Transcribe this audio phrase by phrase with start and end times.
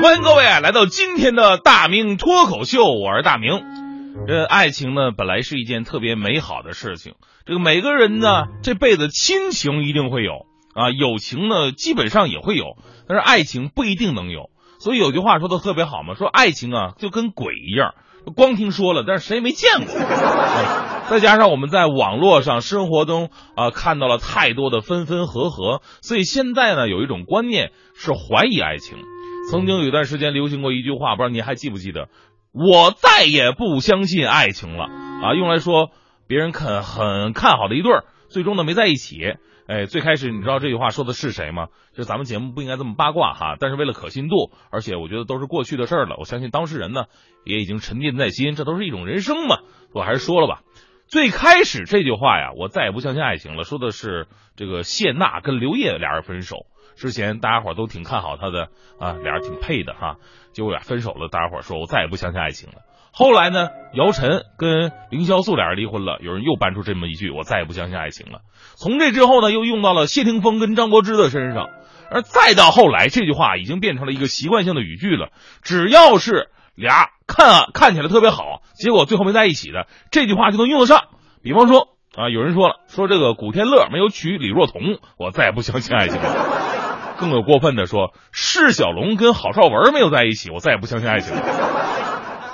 [0.00, 3.64] 欢迎各位啊，来到今天的大明脱口秀，我是大明。
[4.28, 7.14] 这爱情呢，本来是一件特别美好的事情。
[7.44, 12.76] 这个每个人呢，这辈子亲情一定会有啊，友情呢，基本上也会有，
[13.08, 14.50] 但是爱情不一定能有。
[14.78, 17.94] 所以有句话说的特别好嘛，说爱情啊，就跟鬼一样，
[18.36, 19.94] 光听说了，但是谁也没见过。
[21.10, 28.96] 再加上我们在网络上、生活中啊，看到了太多的分分合合，所以现在呢，有一种观念是怀疑爱情。
[29.50, 32.10] 曾经有一段时间流行过一句话，不知道你还记不记得？
[32.52, 35.32] 我再也不相信爱情了啊！
[35.32, 35.90] 用来说
[36.26, 39.16] 别人看很看好的一对儿，最终呢没在一起。
[39.66, 41.68] 哎，最开始你知道这句话说的是谁吗？
[41.94, 47.04] 就咱们节目不应该这么八卦哈，但是为了可信度，而且我觉得都是过去的事儿了，我相信当事人呢
[47.44, 49.60] 也已经沉淀在心，这都是一种人生嘛。
[49.94, 50.60] 我还是说了吧，
[51.08, 54.26] 最开始这句话呀，我再也不相信爱情了，说的是
[54.56, 56.66] 这个谢娜跟刘烨俩人分手。
[56.96, 58.68] 之前大家伙都挺看好他的
[59.00, 60.16] 啊，俩人挺配的哈，
[60.52, 62.82] 结果俩分手了，大家伙说我再也不相信爱情了。
[63.10, 68.40] 后来呢，姚晨跟凌潇肃俩人离婚了，有人又搬出这么一句，我再也不相信爱情了。
[68.76, 71.70] 从这之后呢，又用到了谢霆锋跟张柏芝的身上，
[72.10, 75.30] 而再到后来，这句话已经变成了一个习惯性的语句了。
[75.62, 81.04] 只要是俩看啊看起来特别好，结果最后没在一起的，这句话就能用得上。
[81.42, 87.16] 比方说啊，有人说了，说这个古天乐没有娶李若彤，我再也不相信爱情了。
[87.18, 91.42] 更有过分的说，释小龙跟郝邵文没有在一起，我再也不相信爱情了。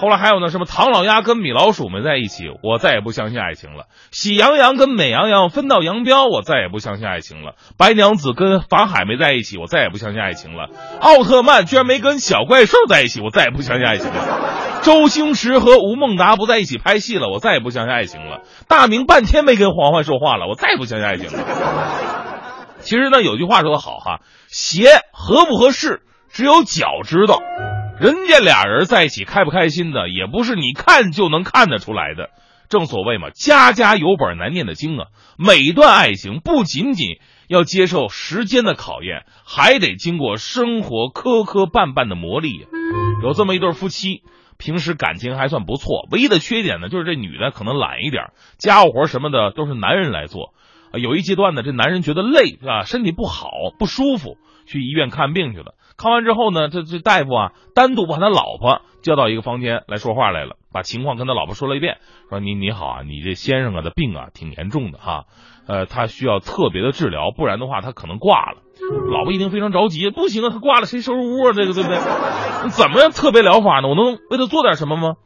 [0.00, 3.84] 后来还有呢，什么唐老鸭跟米老鼠没在一起，我再也不相信爱情了。
[4.10, 7.52] 喜羊羊跟美羊羊分道扬镳，我再也不相信爱情了。
[7.76, 10.70] 白娘子跟法海没在一起，我再也不相信爱情了。
[11.02, 14.80] 奥特曼居然没跟小怪兽在一起，我再也不相信爱情了。
[14.82, 18.40] 周星驰和吴孟达不在一起拍戏了，我再也不相信爱情了。
[18.68, 21.44] 大明半天没跟黄欢说话了，我再也不相信爱情了。
[22.80, 27.38] 其实呢，有句话说的好哈，鞋合不合适，只有脚知道。
[28.00, 32.30] 人家俩人在一起开不开心的，也不是你看就能看得出来的。
[32.70, 35.08] 正所谓嘛，家家有本难念的经啊。
[35.36, 42.66] 每一段爱情不仅仅要接受时间的考验，还得经过生活磕磕绊绊的磨砺。
[43.22, 44.22] 有这么一对夫妻，
[44.56, 50.54] 平时感情还算不错，唯一的缺点呢，就是这女的可能懒一点，家务活什么的都是男人来做。
[50.94, 55.74] 有一阶段呢，这男人觉得累啊，身体不好不舒服，去医院看病去了。
[56.00, 61.98] 看完之后呢，这这大夫啊，单独把他老婆叫到一个房间来说话来了，把情况跟他老婆说了一遍，
[62.30, 65.26] 说你你好啊，你这先生啊的病啊挺严重的哈，
[65.68, 68.62] 呃，他需要特别的治疗，不然的话他可能挂了。
[69.10, 71.52] 老婆一听非常着急，不行啊，他挂了谁收拾屋啊？
[71.52, 71.98] 这个对不对？
[72.70, 73.88] 怎么样特别疗法呢？
[73.88, 75.16] 我能为他做点什么吗？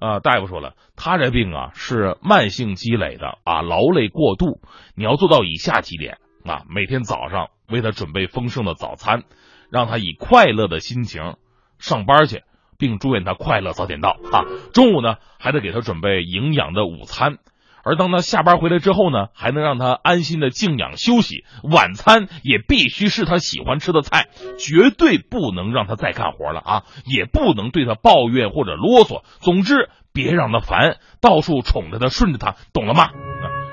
[0.00, 4.60] 啊，大夫说了，他这病啊是慢性积累的啊，劳累过度，
[4.96, 9.22] 你要做到以下几点啊：每天早上为他准备丰盛的早餐，
[9.70, 11.36] 让他以快乐的心情
[11.78, 12.42] 上班去，
[12.78, 14.44] 并祝愿他快乐早点到啊。
[14.72, 17.38] 中午呢，还得给他准备营养的午餐。
[17.84, 21.44] 而当他下班回来之后呢，还能让他安心的静养休息。
[21.62, 26.82] 晚餐也必须是他喜欢吃的菜，绝对不能让他再干活了啊！
[27.06, 29.22] 也不能对他抱怨或者啰嗦。
[29.40, 33.10] 总之，别让他烦，到处宠着他，顺着他，懂了吗？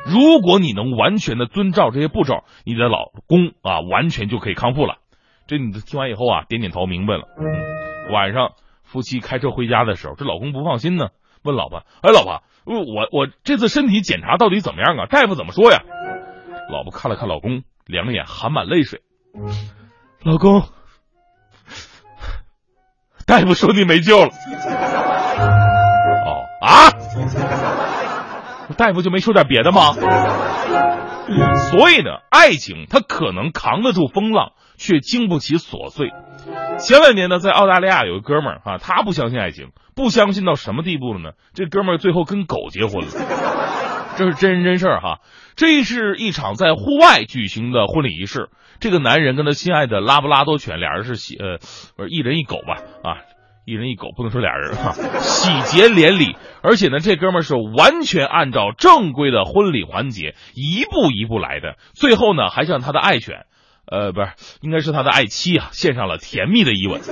[0.06, 4.98] 如果你能完全的遵照这些步骤，你的老公啊，完全就可以康复了。
[5.48, 7.24] 这女的听完以后啊，点点头，明白了。
[8.12, 11.10] 晚上夫妻开车回家的时候，这老公不放心呢，
[11.44, 15.06] 问老婆：“哎，老婆。”我我这次身体检查到底怎么样啊？
[15.06, 15.84] 大夫怎么说呀？
[16.72, 19.02] 老婆看了看老公，两眼含满泪水。
[20.24, 20.64] 老公，
[23.28, 24.32] 大夫说你没救了。
[26.26, 26.90] 哦啊！
[28.76, 29.94] 大夫就没说点别的吗？
[31.72, 36.12] 所以呢，爱情它可能扛得住风浪，却经不起琐碎。
[36.78, 41.32] 前两年呢，在澳大利亚有个哥们儿哈，他不相信爱情，不相信到什么地步了呢？
[41.54, 43.12] 这哥们儿最后跟狗结婚了，
[44.18, 45.20] 这是真人真事儿哈。
[45.56, 48.50] 这是一场在户外举行的婚礼仪式，
[48.80, 51.58] 这个男人跟他心爱的拉布拉多犬俩人是呃
[51.96, 53.24] 不是一人一狗吧啊，
[53.66, 56.38] 一人一狗不能说俩人哈，喜结连理。
[56.62, 63.46] 而且呢，这哥们儿是完全按照正规的婚礼环节一步一步来的，最后呢还向他的爱犬。
[63.88, 64.30] 呃，不是，
[64.62, 67.02] 应该是他的爱妻啊，献上了甜蜜的一吻，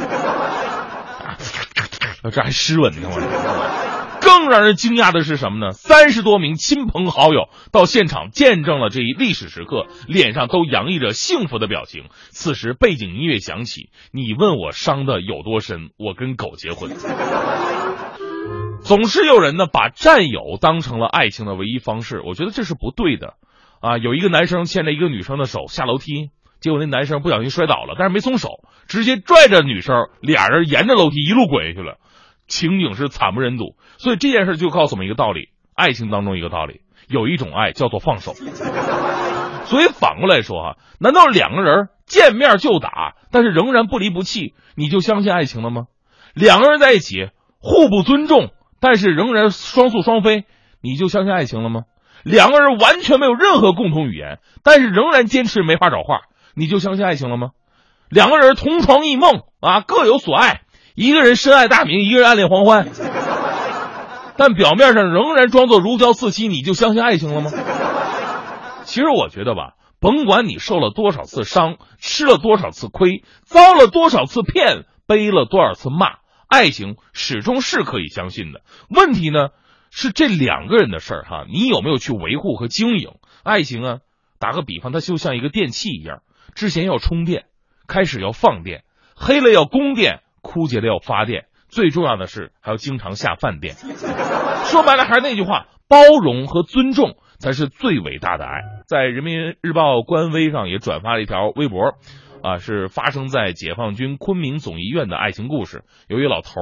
[2.31, 3.09] 这还湿吻呢！
[3.11, 3.92] 我。
[4.39, 5.74] 更让人惊讶的是什么呢？
[5.74, 12.06] 三十多名亲朋好友到现场见证了这一历史时刻，脸上都洋溢着幸福的表情。
[12.31, 15.91] 此时背景音乐响起，你问我伤的有多深？
[15.97, 16.89] 我跟狗结婚。
[18.81, 23.36] 总是有人呢把占有当成了爱情的唯一方式，我觉得这是不对的
[23.81, 24.00] 啊！
[24.00, 26.31] 有一个男生牵着一个女生的手下楼梯。
[26.59, 28.50] 结果那男生不小心摔倒了，但是没松手，
[28.88, 31.97] 直接拽着女生，俩人沿着楼梯一路滚下去了，
[32.47, 33.75] 情景是惨不忍睹。
[33.97, 38.33] 所以这件事就告诉我们一个道理：爱情当中一个道理，有一种爱叫做放手。
[39.65, 45.87] 所以反过来说啊，难道两个人见面就打，但是仍然不离不弃，你就相信爱情了吗？
[46.33, 47.29] 两个人在一起
[47.59, 48.49] 互不尊重，
[48.79, 50.45] 但是仍然双宿双飞，
[50.81, 51.83] 你就相信爱情了吗？
[52.23, 56.21] 两个人完全没有任何共同语言，但是仍然坚持没法找话，
[56.55, 57.51] 你就相信爱情了吗？
[58.09, 60.62] 两个人同床异梦啊，各有所爱，
[60.95, 62.87] 一个人深爱大明，一个人暗恋黄欢，
[64.37, 67.51] 但表面上仍然装作如胶似漆，你就相信爱情了吗？
[68.85, 76.17] 其实我觉得吧，甭管你受了多少次伤，吃了多少次亏，遭了多少次骗，背了多少次骂，
[76.47, 78.61] 爱情始终是可以相信的。
[78.89, 79.49] 问题呢，
[79.89, 83.13] 是这两个人的事儿哈，你有没有去维护和经营？
[83.43, 83.97] 爱情啊，
[84.37, 86.21] 打个比方，它就像一个电器一样，
[86.53, 87.45] 之前要充电，
[87.87, 88.83] 开始要放电，
[89.15, 93.73] 黑了要供电，枯竭了要发电，最重要的是还要经常下饭店。
[94.69, 97.15] 说白了还是那句话，包容和尊重。
[97.39, 98.61] 才是最伟大的爱。
[98.87, 101.95] 在人民日报官微上也转发了一条微博，
[102.41, 105.83] 啊，是发生在解放军昆明总医院的爱情故事。
[106.07, 106.61] 有一老头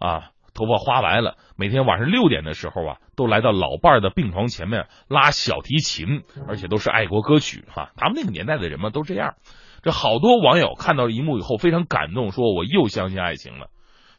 [0.00, 7.92] 啊，头发花白了，每天晚上六点的时候啊，都来到老伴儿的病床前面拉小提琴，而且都是爱国歌曲哈。
[7.94, 9.34] 他们那个年代的人嘛，都这样。
[9.82, 13.66] 这好多网友看到一幕以后非常感动，说我又相信爱情了。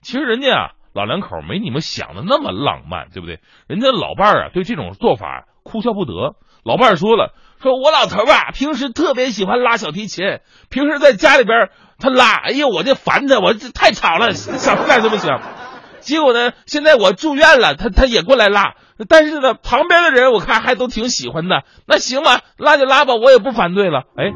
[0.01, 3.39] 其实人家啊，老两口没你们想的那么浪漫，对不对？
[3.67, 5.45] 人家老伴儿啊，对这种做法。
[5.61, 10.39] 哭笑不得，老伴儿说了，说我老头吧，平时特别喜欢拉小提琴，
[10.69, 11.69] 平时在家里边
[11.99, 15.41] 他拉，哎呀，我这烦他，我这太吵了， 想不干什么想。
[15.99, 18.73] 结果呢，现在我住院了，他他也过来拉，
[19.07, 24.05] 但是呢，旁边的人我看还都挺喜欢的，那行吧，拉就拉吧，我也不反对了。
[24.15, 24.31] 哎，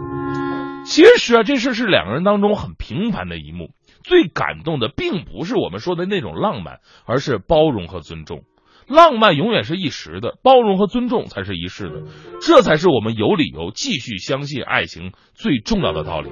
[0.86, 3.72] 其实啊，这事是两个人当中很平凡的一幕，
[4.04, 8.44] 最感动的并不是我们说的那种浪漫，而是包容和尊重。
[8.86, 12.04] 浪漫永远是一时的，包容和尊重才是一世的，
[12.42, 16.30] 这才是我们有理由继续相信爱情最重要的道理。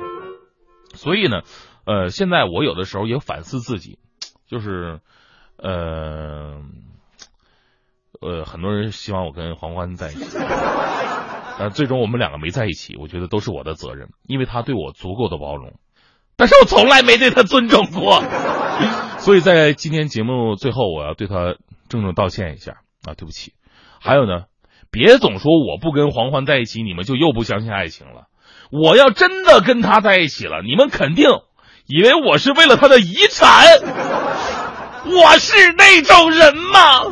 [0.94, 1.44] 所以呢，
[1.86, 4.00] 呃，现在我有的时候也反思自己，
[4.48, 5.00] 就是，
[5.56, 6.62] 呃，
[8.20, 10.38] 呃，很多人希望我跟黄欢在一起，
[11.62, 15.74] 但最终我们两个没在一起，我觉得都是我的责任，因为他对我足够的包容，
[16.36, 18.24] 但是我从来没对他尊重过。
[19.20, 21.56] 所以在今天节目最后，我要对他。
[21.90, 23.52] 郑重道歉一下啊，对不起。
[24.00, 24.46] 还有呢，
[24.92, 28.28] 别总说我不跟黄欢在一起，你们就又不相信爱情了。
[28.72, 31.28] 我要真的跟他在一起了，你们肯定
[31.88, 33.66] 以为我是为了他的遗产。
[35.04, 37.04] 我是那种人吗？